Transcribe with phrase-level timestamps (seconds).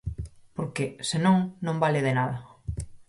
[0.57, 2.37] Porque, se non, non vale de nada.